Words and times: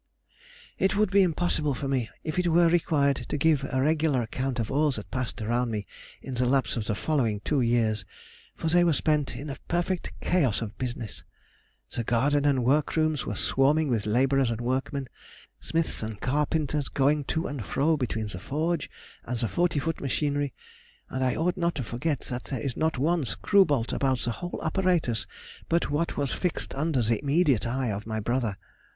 It 0.79 0.95
would 0.95 1.11
be 1.11 1.21
impossible 1.21 1.75
for 1.75 1.87
me, 1.87 2.09
if 2.23 2.39
it 2.39 2.47
were 2.47 2.67
required, 2.67 3.17
to 3.29 3.37
give 3.37 3.63
a 3.71 3.79
regular 3.83 4.23
account 4.23 4.57
of 4.57 4.71
all 4.71 4.89
that 4.89 5.11
passed 5.11 5.43
around 5.43 5.69
me 5.69 5.85
in 6.23 6.33
the 6.33 6.45
lapse 6.47 6.75
of 6.75 6.87
the 6.87 6.95
following 6.95 7.39
two 7.41 7.61
years, 7.61 8.03
for 8.55 8.67
they 8.67 8.83
were 8.83 8.93
spent 8.93 9.35
in 9.35 9.47
a 9.47 9.57
perfect 9.67 10.11
chaos 10.19 10.59
of 10.59 10.75
business. 10.79 11.23
The 11.91 12.03
garden 12.03 12.45
and 12.45 12.65
workrooms 12.65 13.27
were 13.27 13.35
swarming 13.35 13.89
with 13.89 14.07
labourers 14.07 14.49
and 14.49 14.59
workmen, 14.59 15.07
smiths 15.59 16.01
and 16.01 16.19
carpenters 16.19 16.89
going 16.89 17.23
to 17.25 17.45
and 17.45 17.63
fro 17.63 17.95
between 17.95 18.25
the 18.25 18.39
forge 18.39 18.89
and 19.25 19.37
the 19.37 19.47
forty 19.47 19.77
foot 19.77 20.01
machinery, 20.01 20.51
and 21.11 21.23
I 21.23 21.35
ought 21.35 21.57
not 21.57 21.75
to 21.75 21.83
forget 21.83 22.21
that 22.21 22.45
there 22.45 22.59
is 22.59 22.75
not 22.75 22.97
one 22.97 23.23
screw 23.23 23.65
bolt 23.65 23.93
about 23.93 24.21
the 24.21 24.31
whole 24.31 24.59
apparatus 24.63 25.27
but 25.69 25.91
what 25.91 26.17
was 26.17 26.33
fixed 26.33 26.73
under 26.73 27.03
the 27.03 27.21
immediate 27.21 27.67
eye 27.67 27.91
of 27.91 28.07
my 28.07 28.19
brother. 28.19 28.57